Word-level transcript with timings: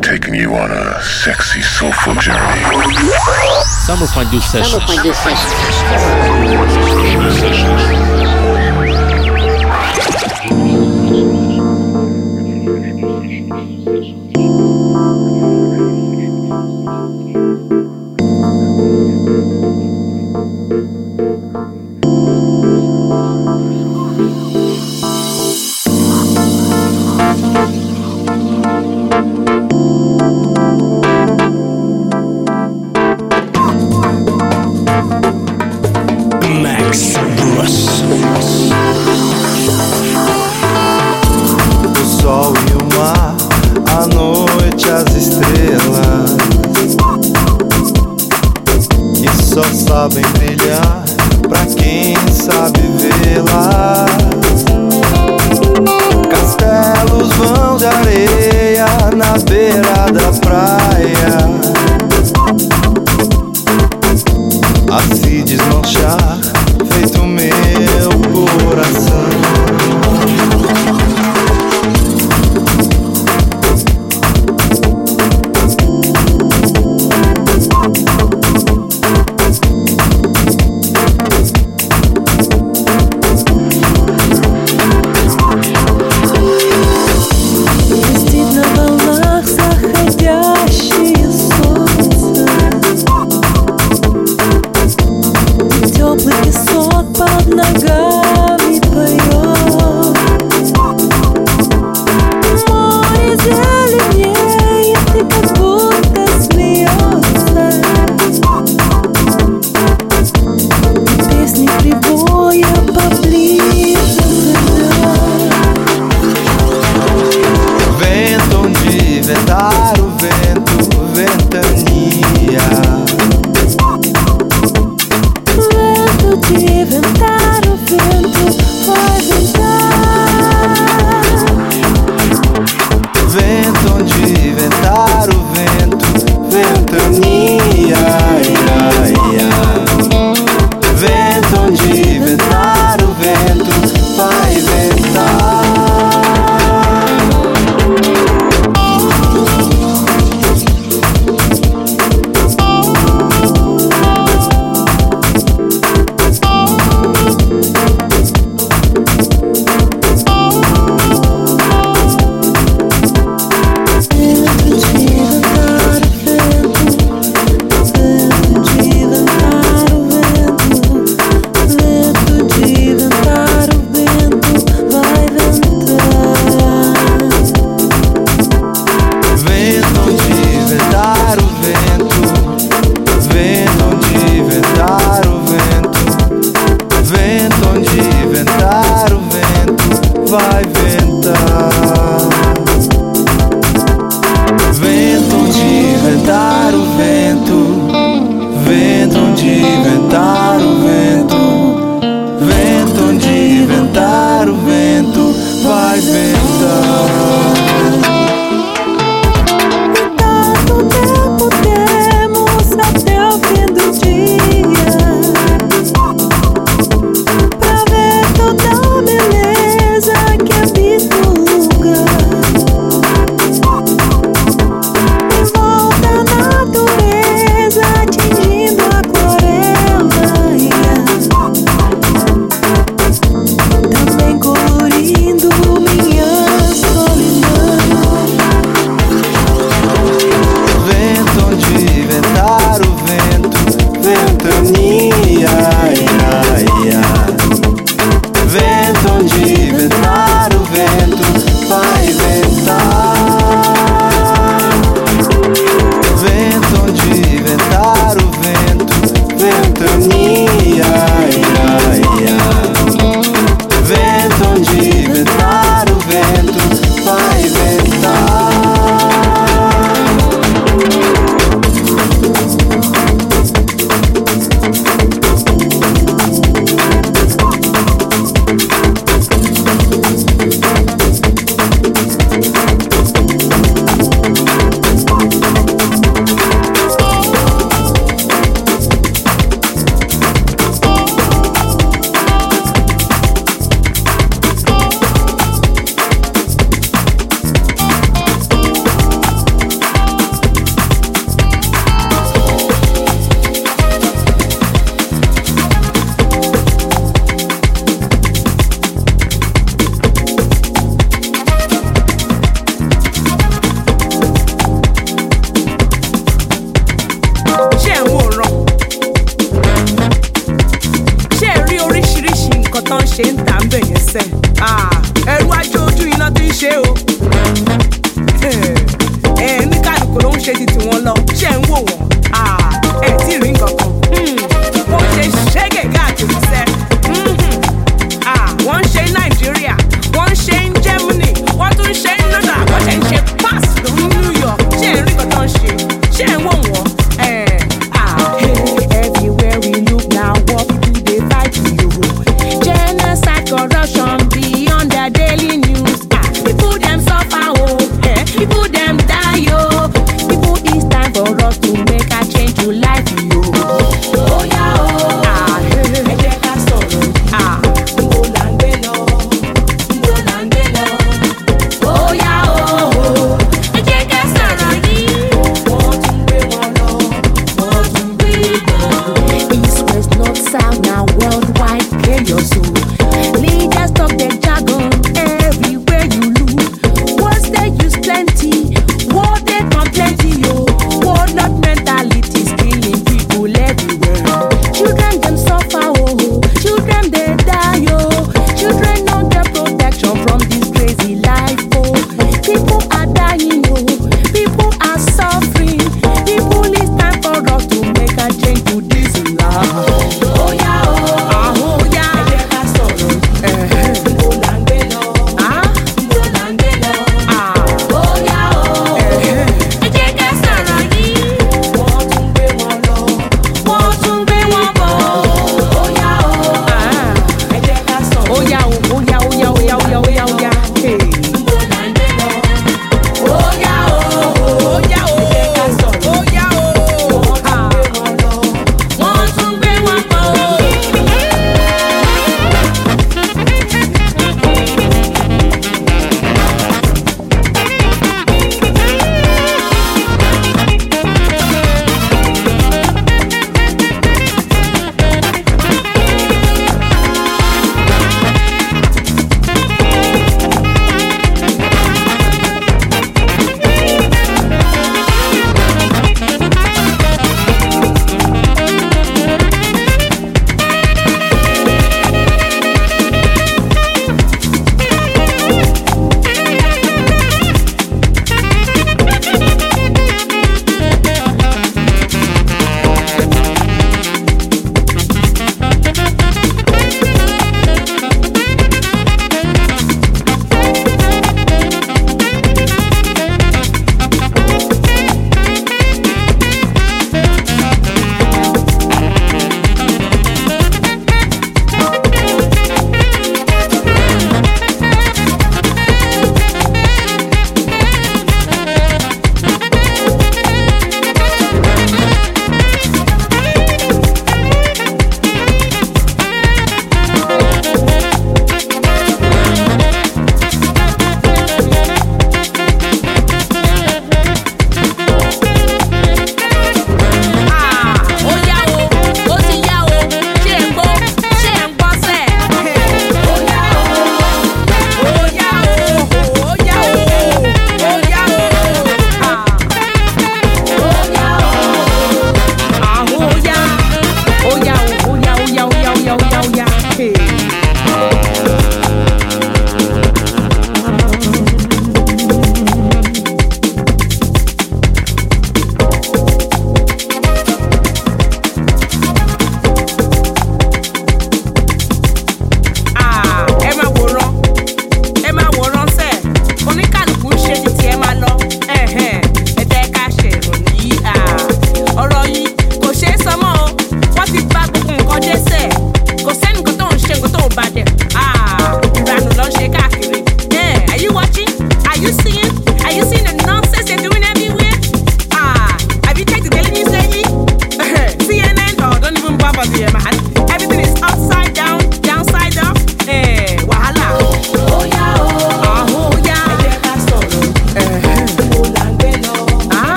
Taking 0.00 0.34
you 0.34 0.54
on 0.54 0.70
a 0.70 1.02
sexy, 1.02 1.60
soulful 1.60 2.14
journey. 2.14 2.62
Summer 3.84 4.06
Fondue 4.06 4.40
Sessions. 4.40 4.70
Summer 4.70 4.86
Fondue 4.86 5.12
Sessions. 5.12 5.52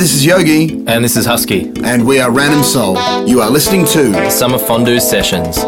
This 0.00 0.14
is 0.14 0.24
Yogi, 0.24 0.82
And 0.86 1.04
this 1.04 1.14
is 1.14 1.26
Husky. 1.26 1.70
and 1.84 2.06
we 2.06 2.20
are 2.20 2.30
Random 2.30 2.62
Soul. 2.62 2.96
You 3.28 3.42
are 3.42 3.50
listening 3.50 3.84
to 3.86 4.30
Summer 4.30 4.56
Fondue 4.58 4.98
Sessions. 4.98 5.58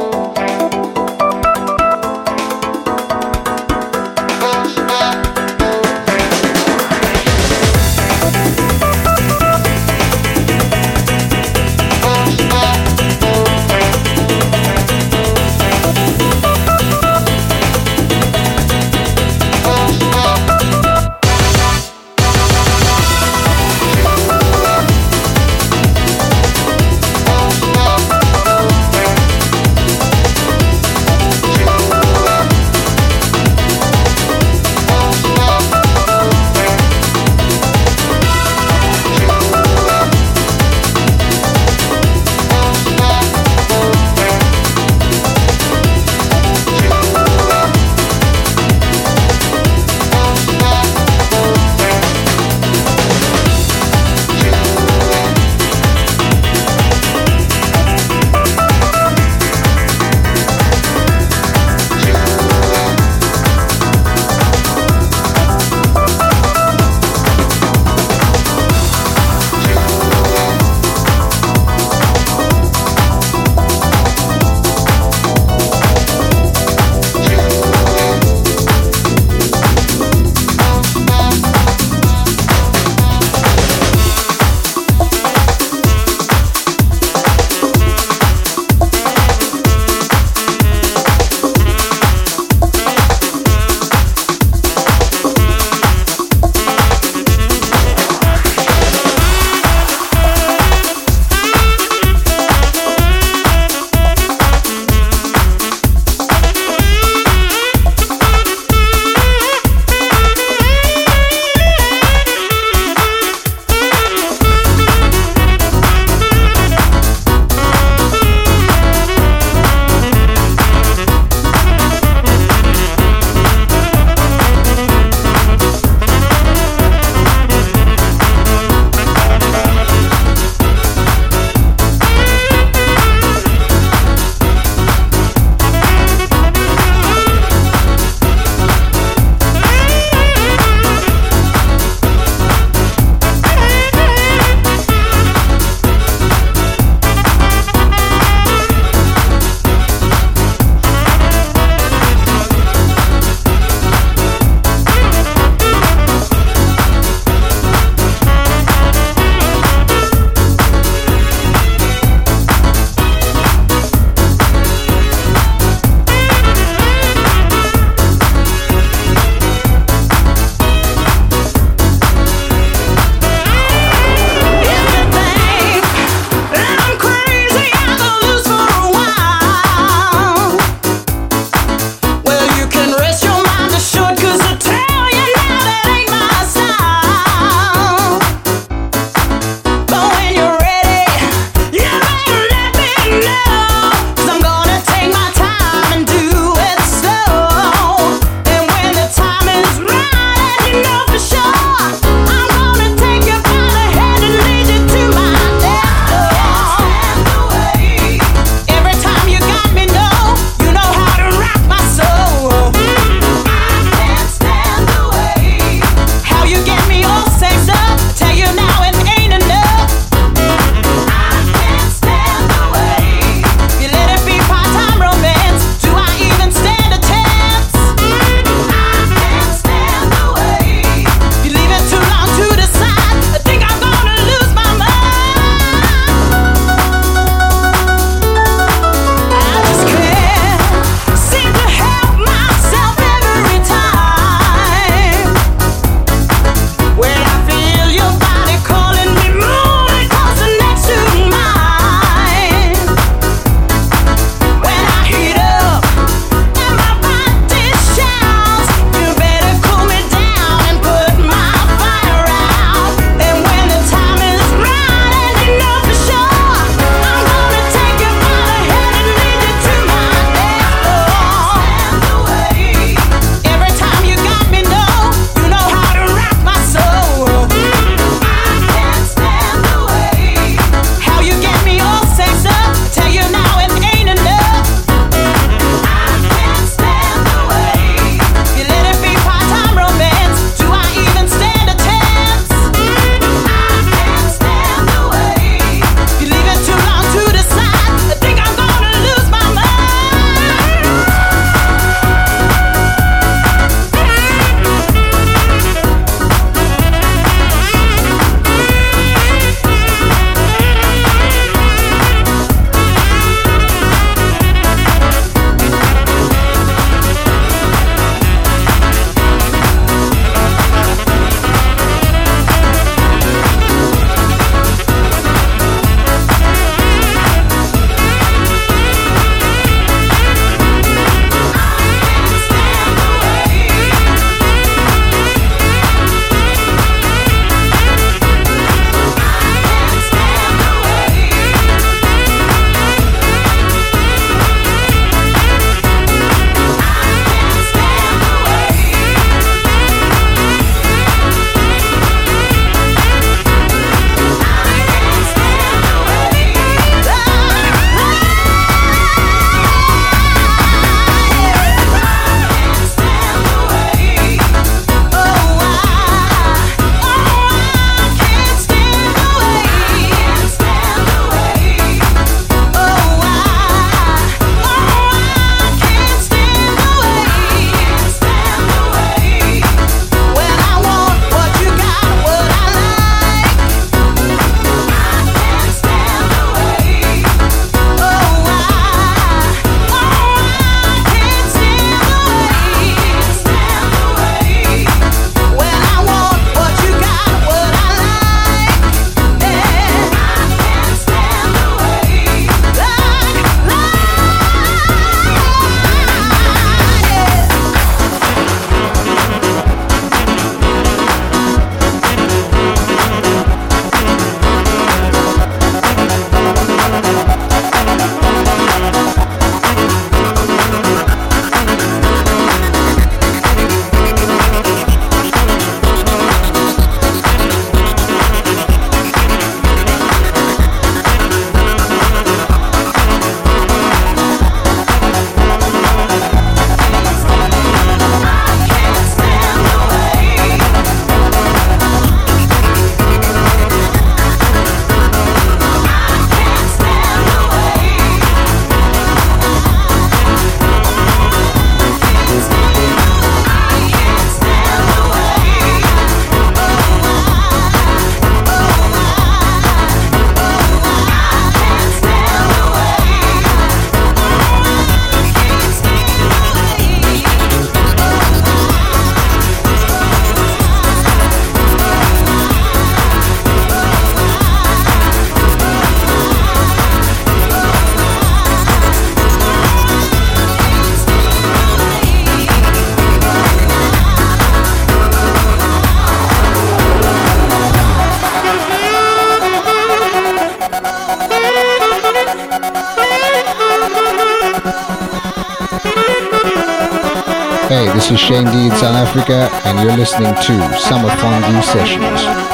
Is 498.12 498.20
Shane 498.20 498.44
D 498.44 498.66
in 498.66 498.70
South 498.72 498.96
Africa, 498.96 499.48
and 499.64 499.78
you're 499.80 499.96
listening 499.96 500.34
to 500.34 500.78
Summer 500.78 501.08
Fondue 501.16 501.62
Sessions. 501.62 502.51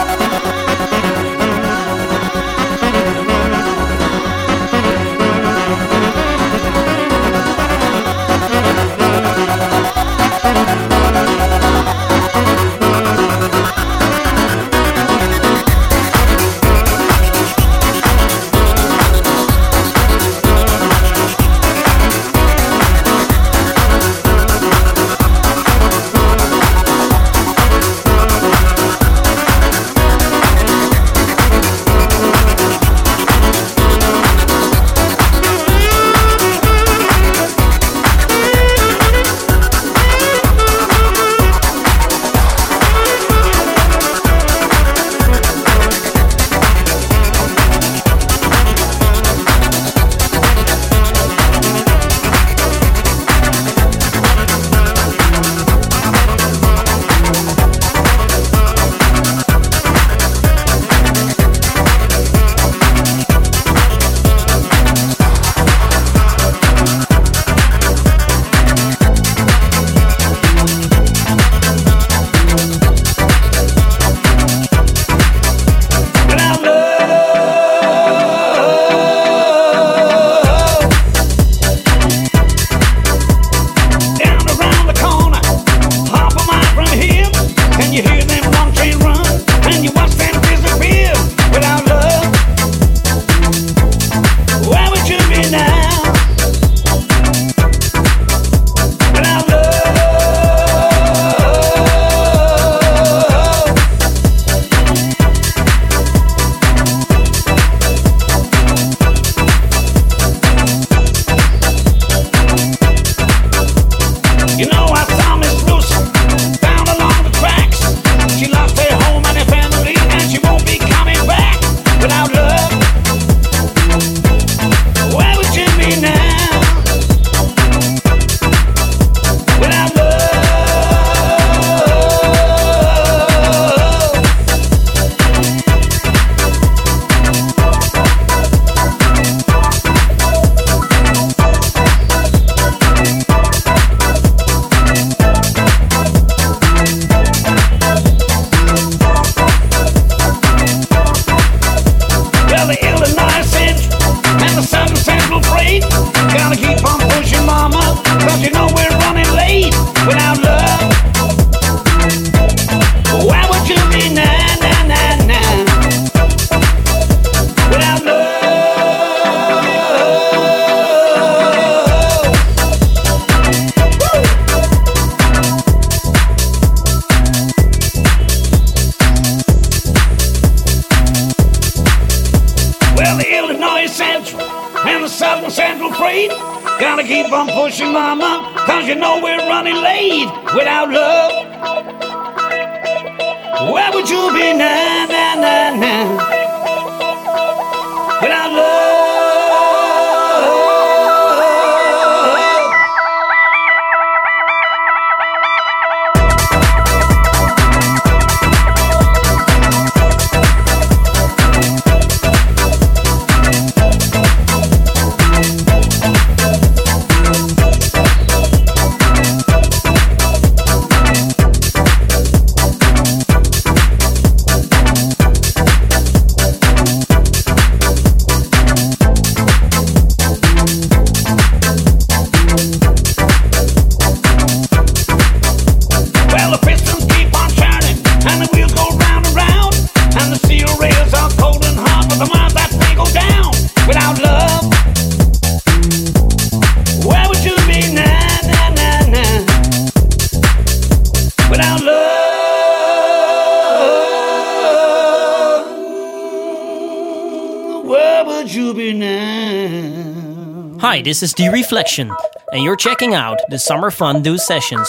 Hi, 260.98 261.02
this 261.02 261.22
is 261.22 261.32
The 261.32 261.48
Reflection, 261.50 262.10
and 262.52 262.64
you're 262.64 262.74
checking 262.74 263.14
out 263.14 263.38
the 263.50 263.58
Summer 263.60 263.92
Fondue 263.92 264.36
Sessions. 264.36 264.88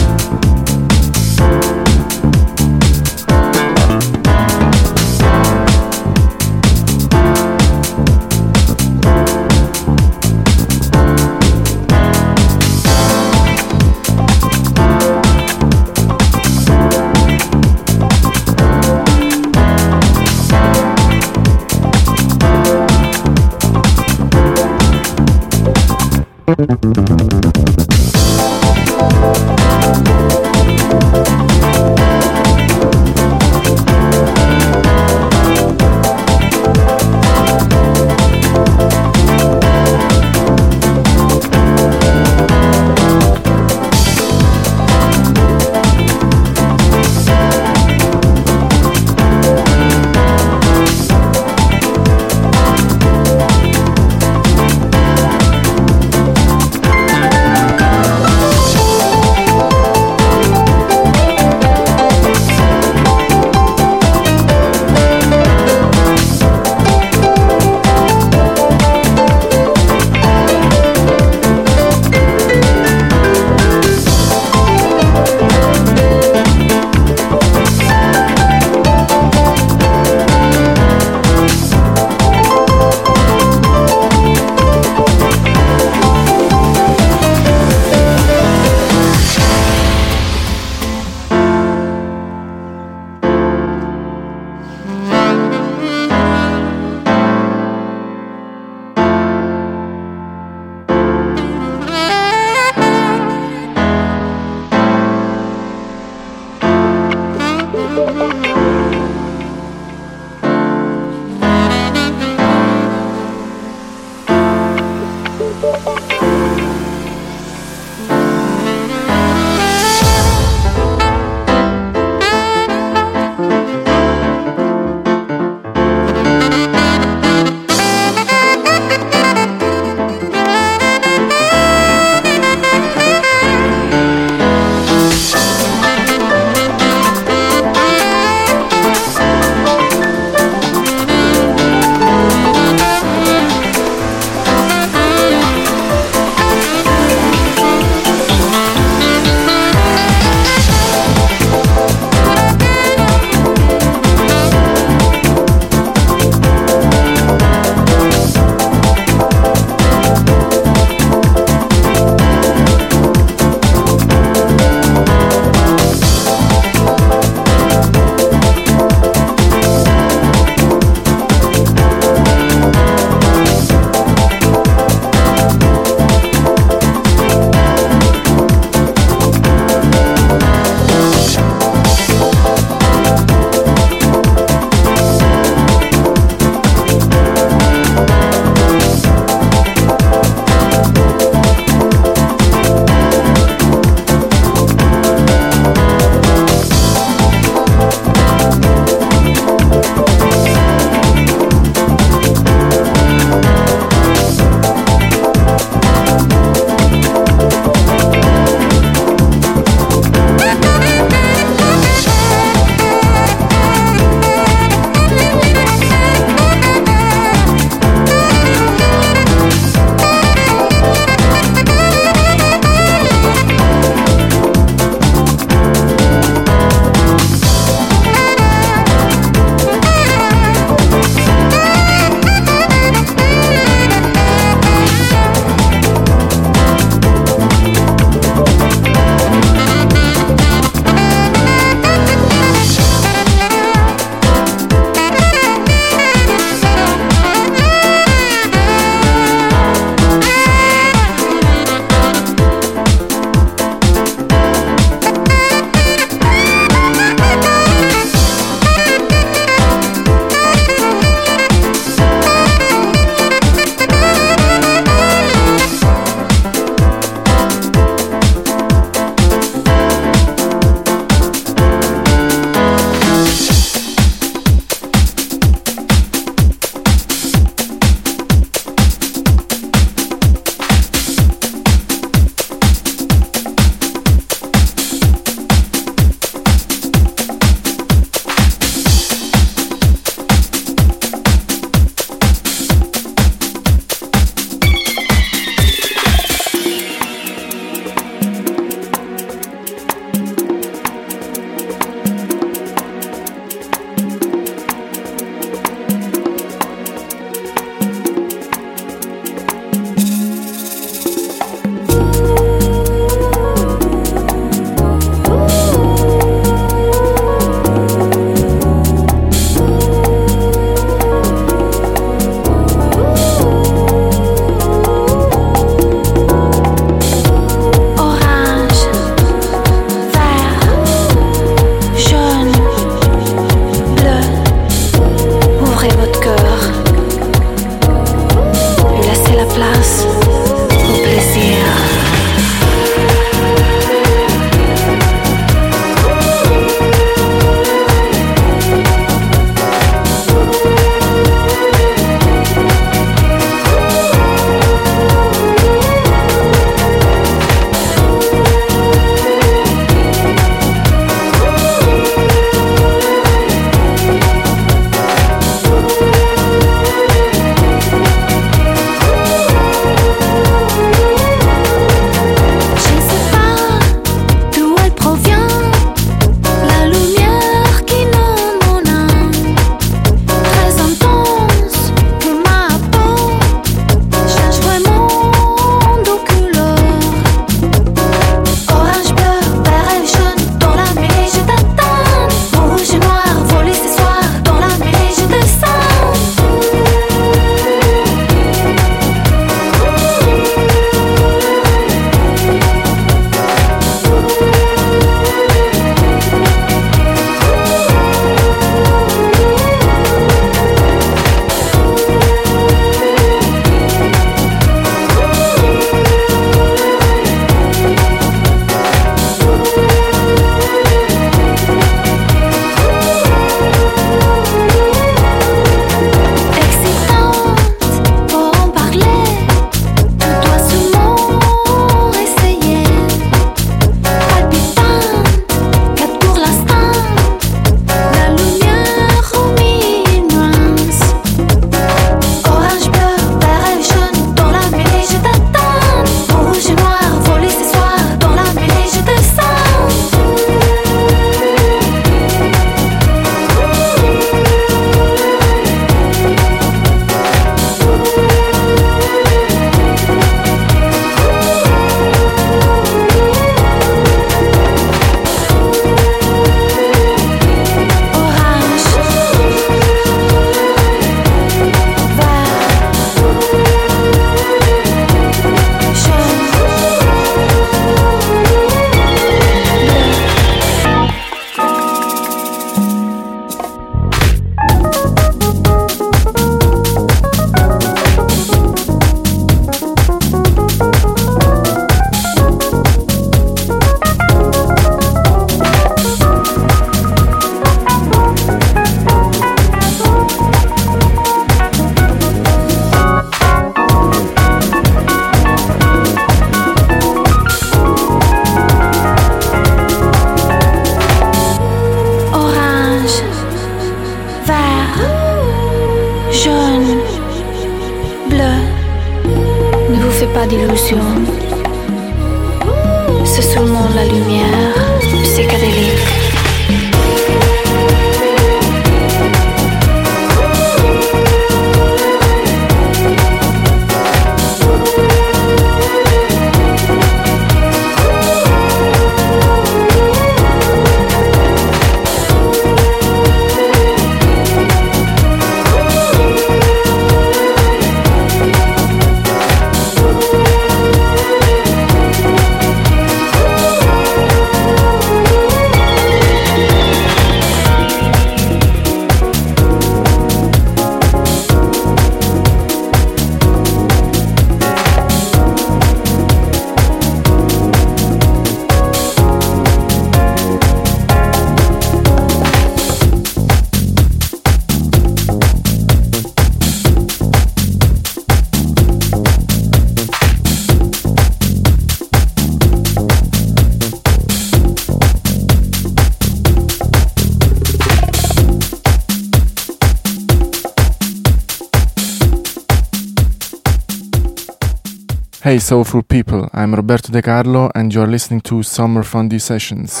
Hey, 595.50 595.58
soulful 595.58 596.04
people, 596.04 596.48
I'm 596.52 596.76
Roberto 596.76 597.10
De 597.10 597.20
Carlo, 597.20 597.72
and 597.74 597.92
you're 597.92 598.06
listening 598.06 598.40
to 598.42 598.62
Summer 598.62 599.02
Fondue 599.02 599.40
Sessions. 599.40 600.00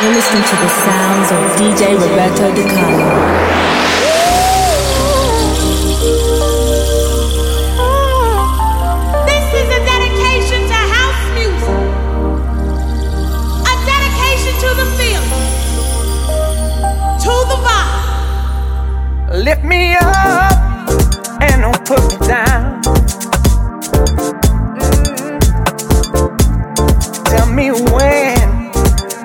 You're 0.00 0.14
listening 0.14 0.44
to 0.44 0.56
the 0.56 0.68
sounds 0.86 1.30
of 1.30 1.40
DJ 1.58 1.92
Roberto 1.92 2.54
De 2.54 2.64
Carlo. 2.66 3.48
lift 19.44 19.62
me 19.62 19.94
up 19.94 20.67
put 21.88 22.02
me 22.10 22.18
down. 22.26 22.82
Mm. 24.76 25.40
Tell 27.24 27.46
me 27.46 27.70
when 27.70 28.70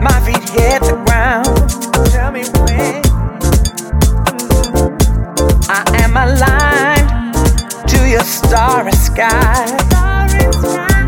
my 0.01 0.17
feet 0.25 0.47
hit 0.55 0.81
the 0.83 0.95
ground. 1.05 1.45
Tell 2.11 2.31
me 2.31 2.43
when 2.63 3.01
mm. 3.01 3.19
I 5.67 5.83
am 6.03 6.15
aligned 6.15 7.35
to 7.89 8.07
your 8.09 8.23
starry 8.23 8.93
sky. 8.93 9.65
Starry 9.89 10.53
sky. 10.53 11.03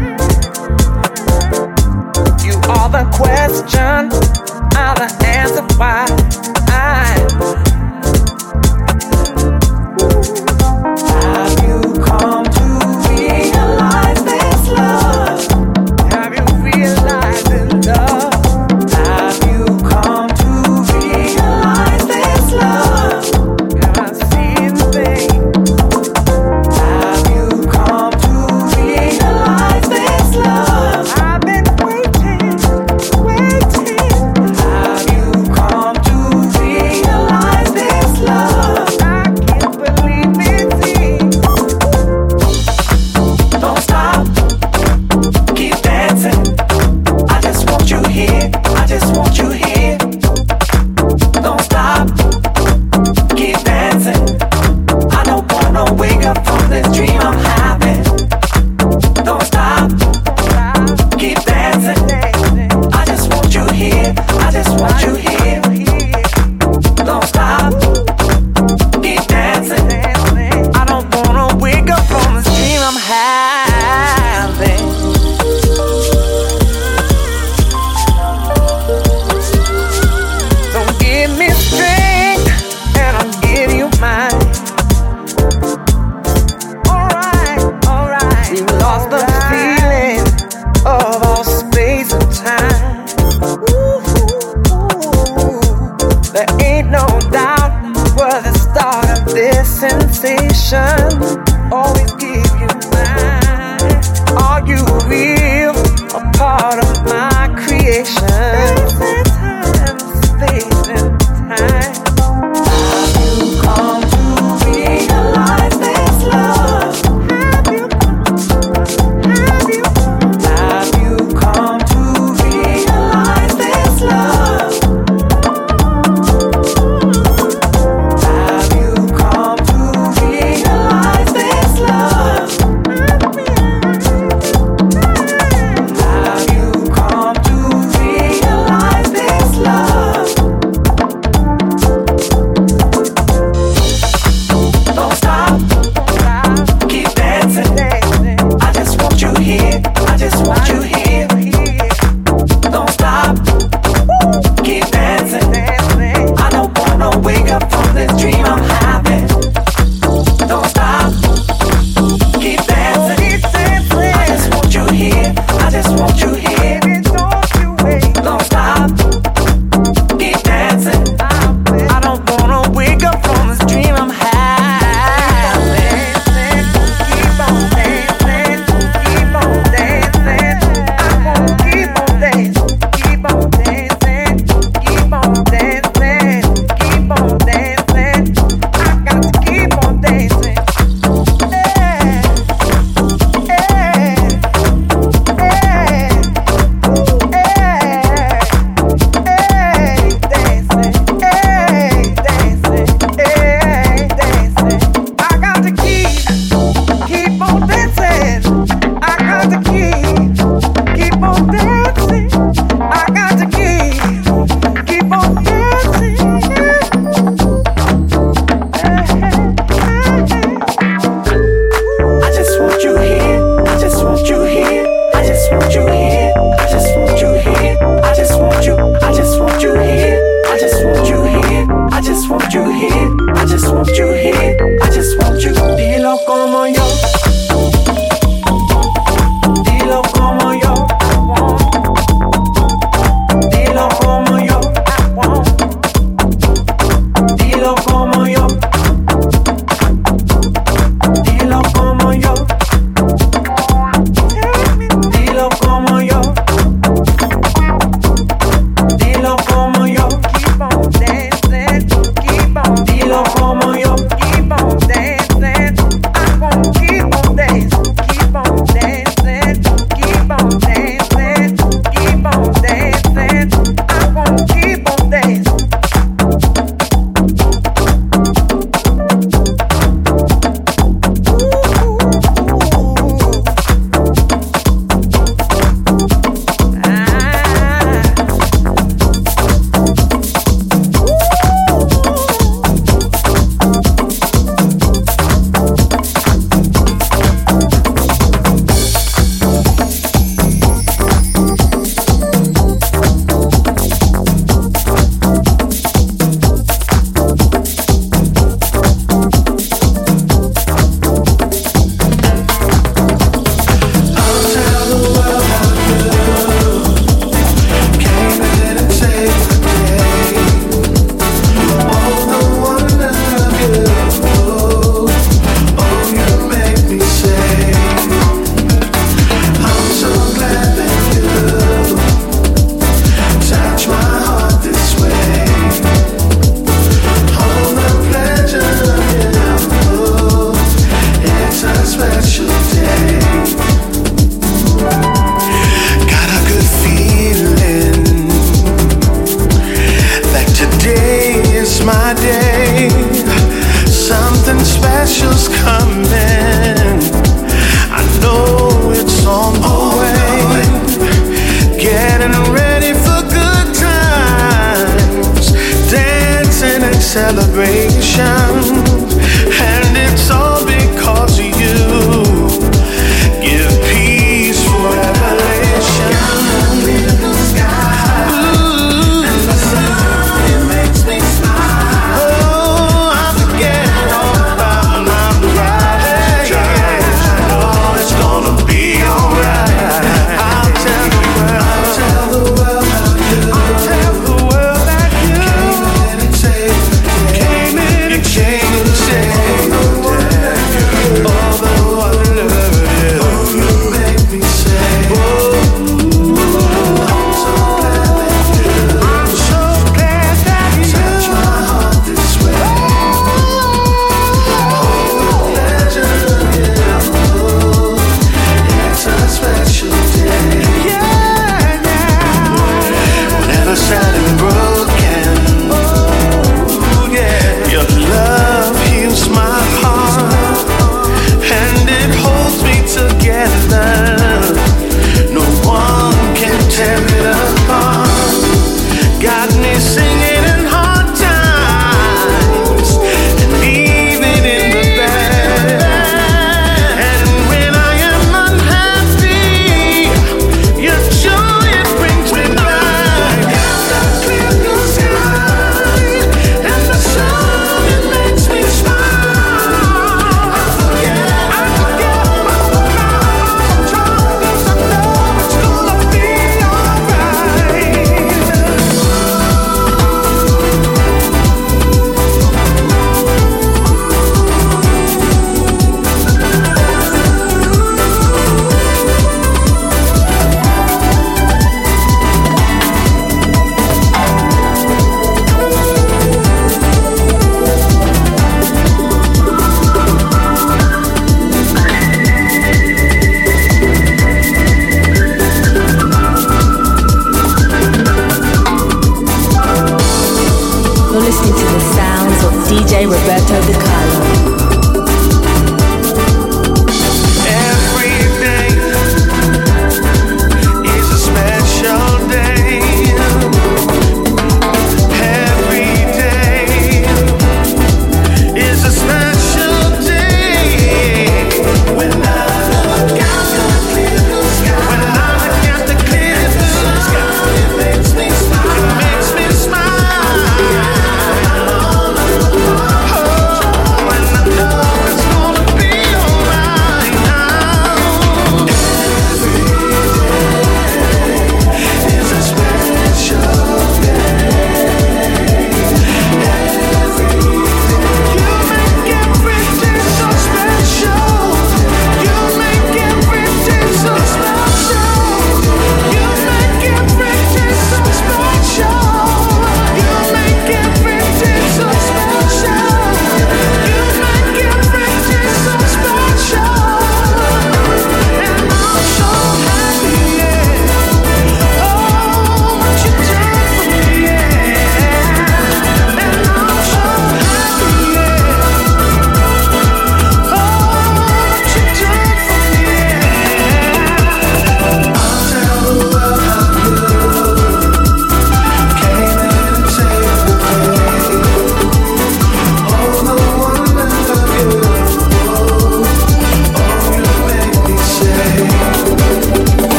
You 2.45 2.55
are 2.67 2.89
the 2.89 3.05
question, 3.15 4.11
I'm 4.75 4.95
the 4.97 5.07
answer 5.25 5.63
why 5.77 6.05
I. 6.67 7.64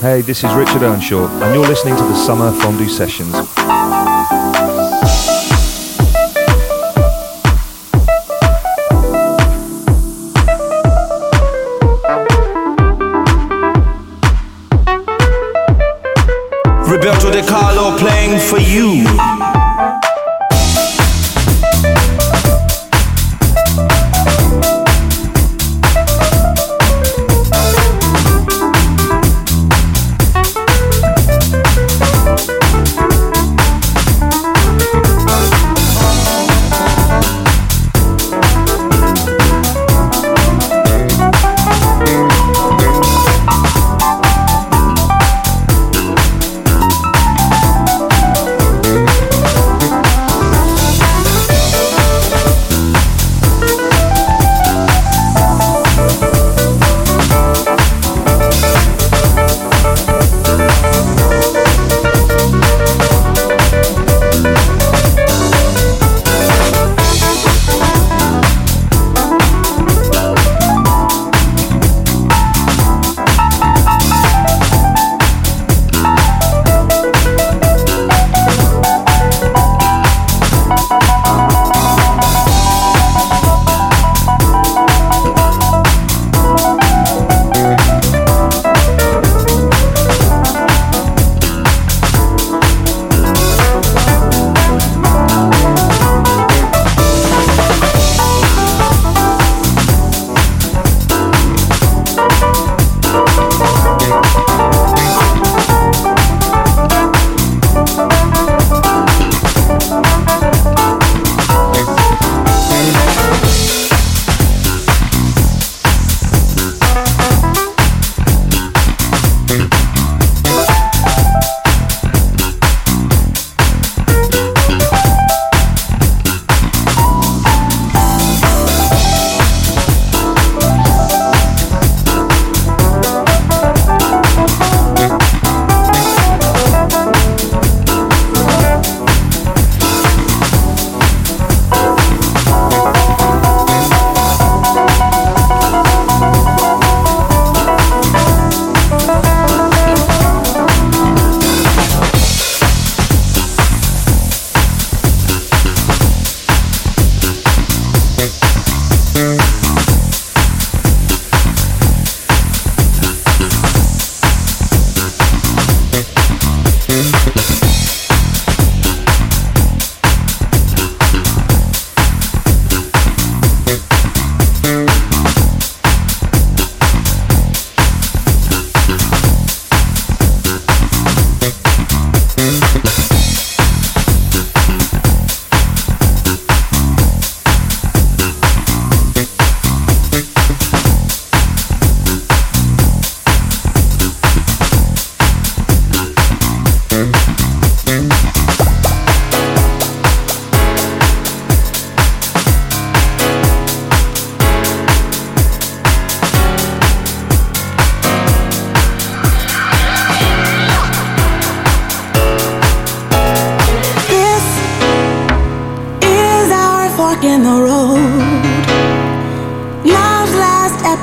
Hey, 0.00 0.20
this 0.20 0.44
is 0.44 0.54
Richard 0.54 0.84
Earnshaw, 0.84 1.26
and 1.42 1.52
you're 1.52 1.66
listening 1.66 1.96
to 1.96 2.02
the 2.04 2.14
Summer 2.14 2.52
Fondue 2.52 2.88
Sessions. 2.88 3.57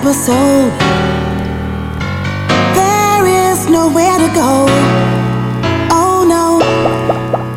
my 0.06 0.12
soul. 0.12 0.70
There 2.78 3.26
is 3.26 3.68
nowhere 3.68 4.18
to 4.20 4.30
go. 4.38 4.54
Oh 5.90 6.22
no, 6.30 6.62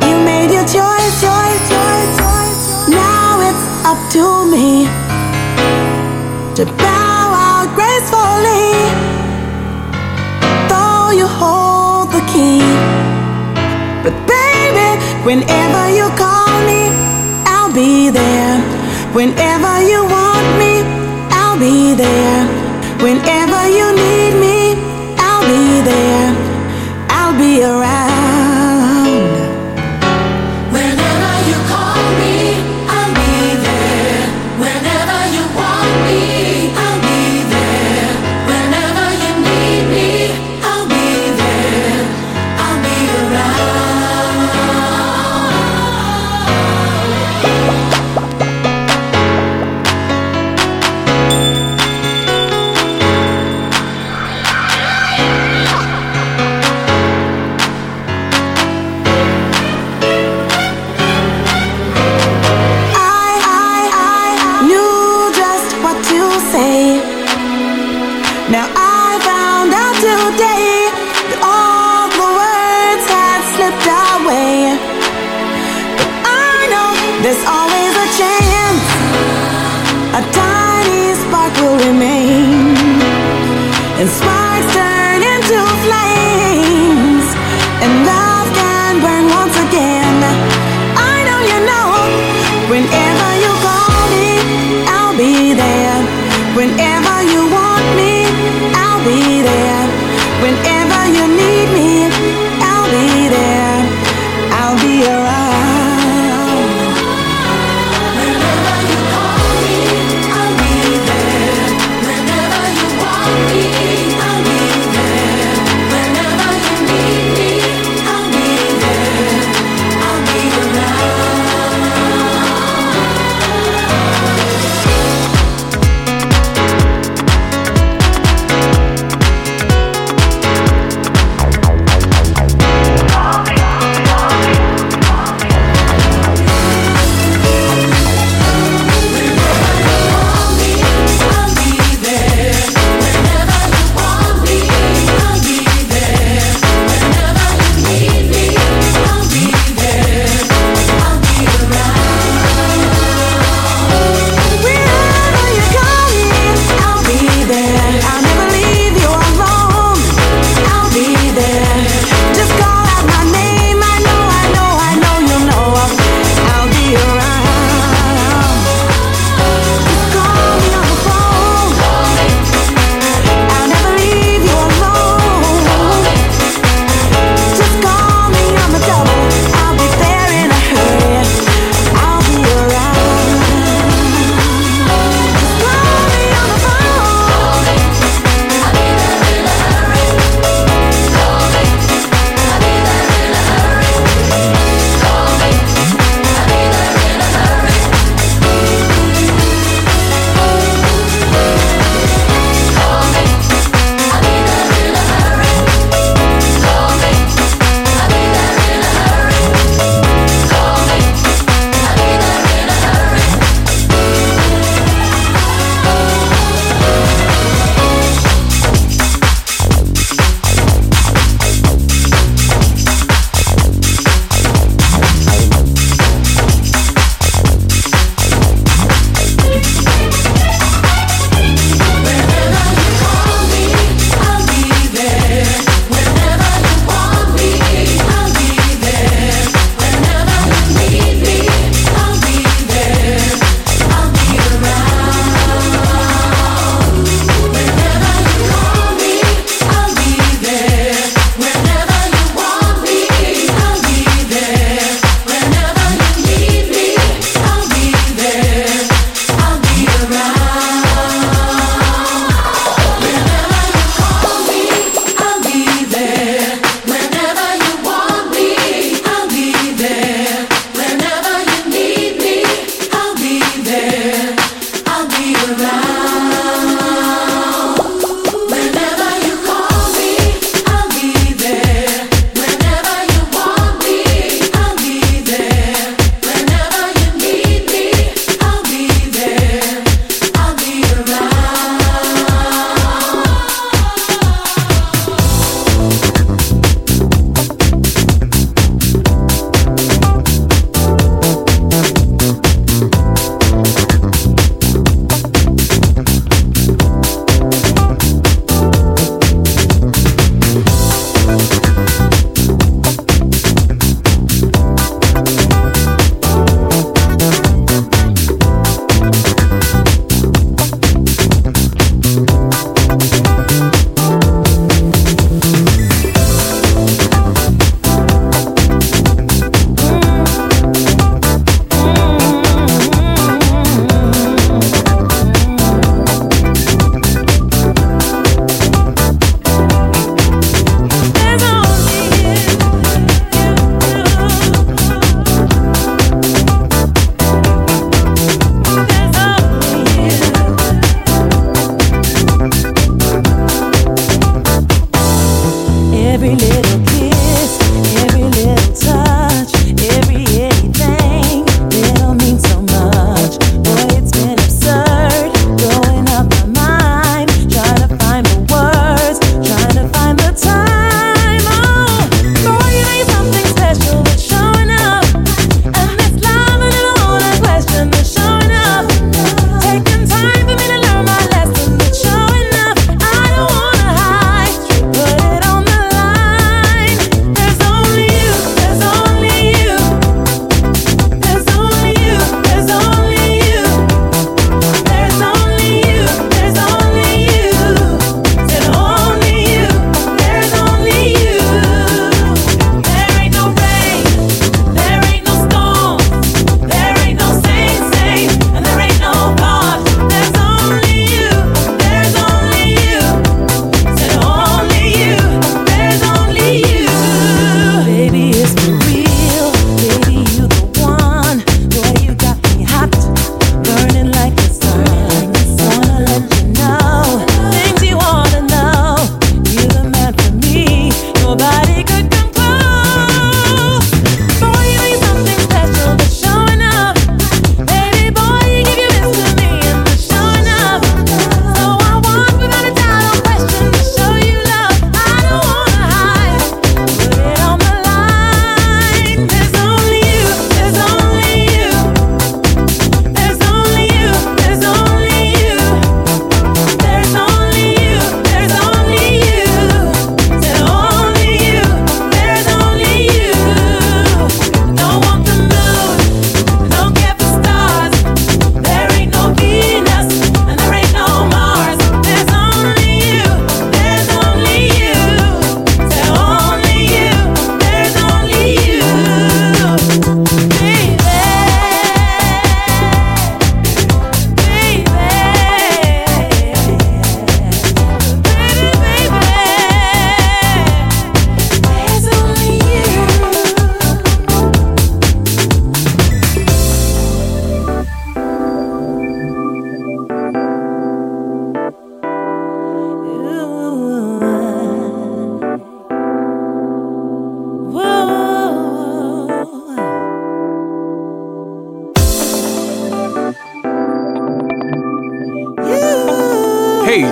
you 0.07 0.15
made 0.25 0.49
your 0.51 0.65
choice, 0.65 1.13
choice, 1.21 1.61
choice, 1.69 2.11
choice. 2.17 2.89
Now 2.89 3.37
it's 3.47 3.65
up 3.91 3.99
to 4.15 4.25
me 4.49 4.87
to 6.57 6.65
bow 6.81 7.25
out 7.49 7.69
gracefully. 7.77 8.73
Though 10.71 11.11
you 11.19 11.27
hold 11.27 12.09
the 12.09 12.23
key, 12.33 12.65
but 14.01 14.15
baby, 14.25 14.89
whenever 15.23 15.83
you 15.97 16.07
call 16.17 16.49
me, 16.65 16.81
I'll 17.45 17.71
be 17.71 18.09
there. 18.09 18.57
Whenever 19.13 19.83
you 19.83 20.03
want 20.05 20.28
be 21.59 21.93
there. 21.93 22.45
Whenever 23.03 23.58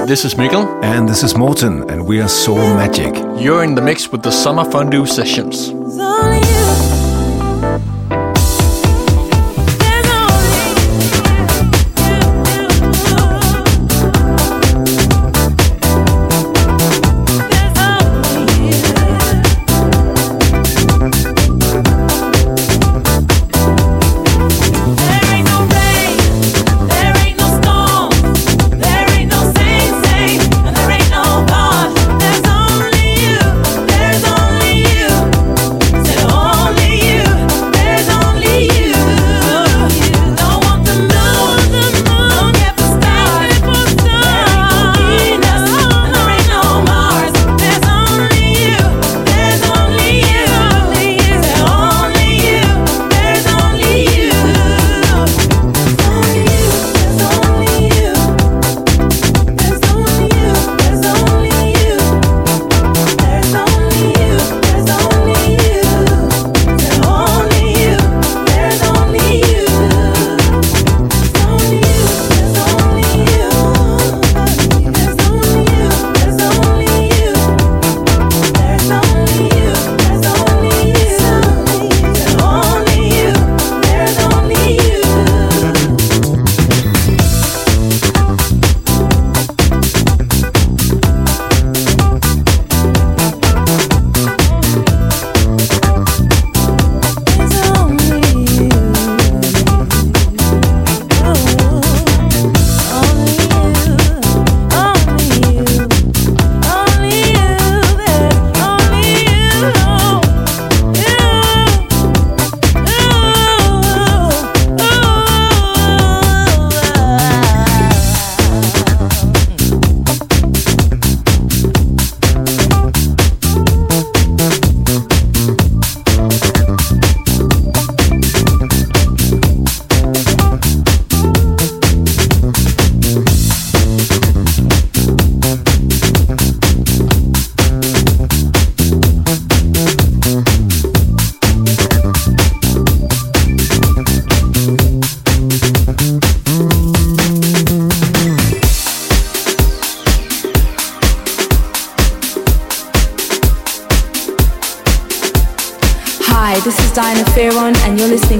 this 0.07 0.23
is 0.23 0.35
Mikkel. 0.35 0.81
And 0.83 1.07
this 1.07 1.21
is 1.21 1.35
Morten, 1.35 1.89
and 1.89 2.07
we 2.07 2.21
are 2.21 2.29
Soul 2.29 2.55
Magic. 2.75 3.13
You're 3.43 3.63
in 3.63 3.75
the 3.75 3.81
mix 3.81 4.09
with 4.09 4.23
the 4.23 4.31
Summer 4.31 4.63
Fondue 4.63 5.05
Sessions. 5.05 5.76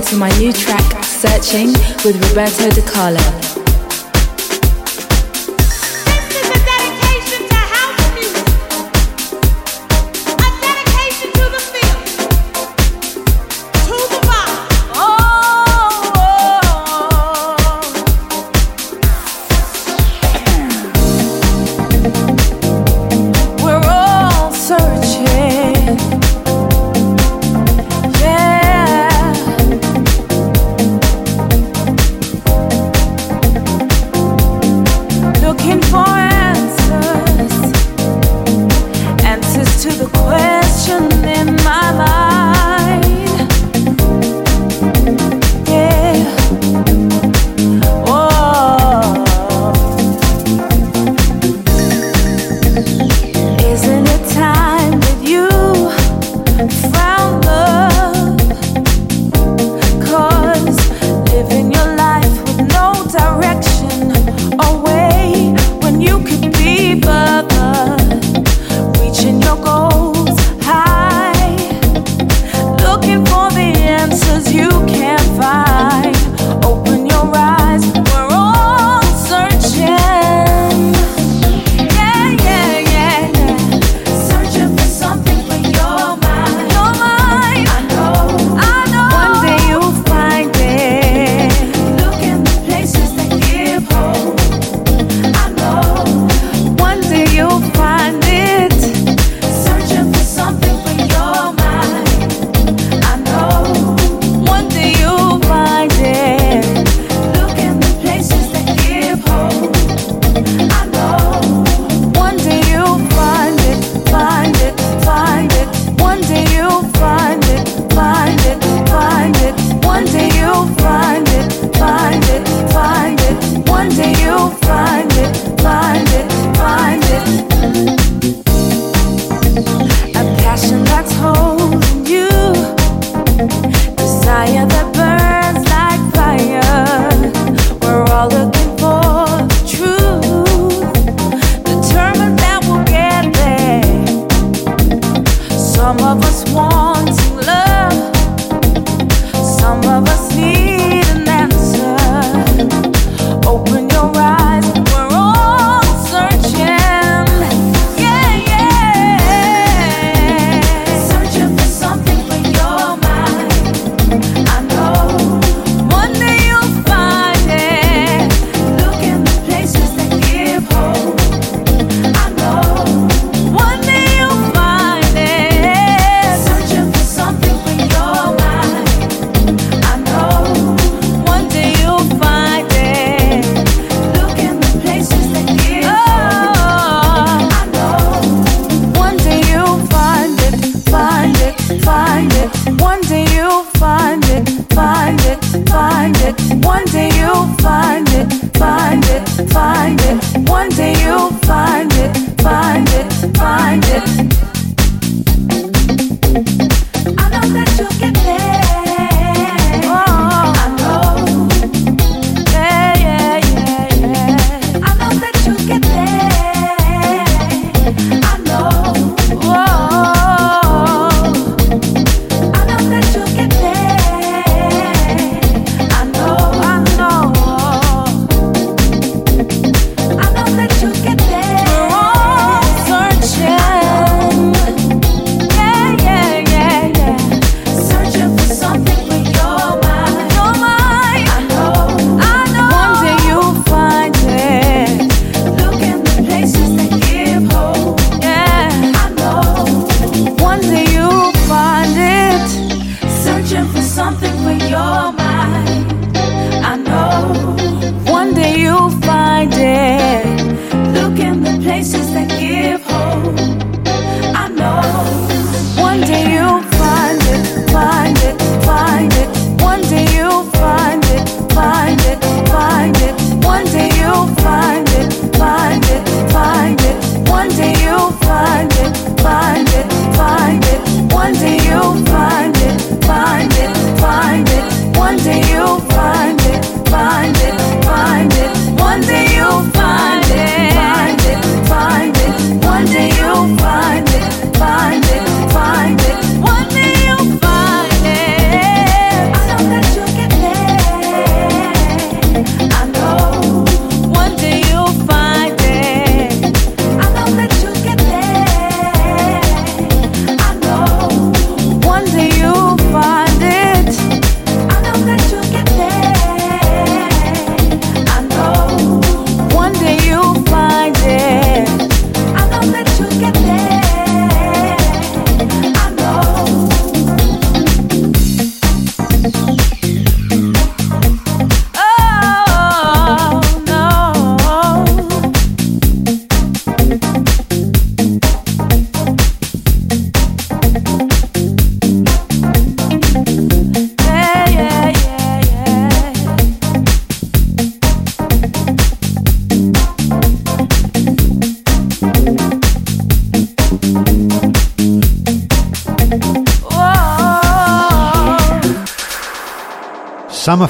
To 0.01 0.15
my 0.15 0.29
new 0.39 0.51
track, 0.51 1.03
Searching, 1.03 1.67
with 2.03 2.15
Roberto 2.29 2.71
De 2.71 2.81
Carlo. 2.81 3.66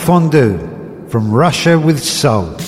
Fondue 0.08 0.58
from 1.10 1.30
Russia 1.30 1.78
with 1.78 2.02
Soul. 2.02 2.67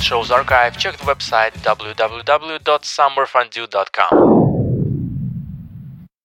Shows 0.00 0.30
archive, 0.30 0.76
check 0.76 0.96
the 0.96 1.04
website 1.04 1.52
www.summerfondue.com. 1.62 4.49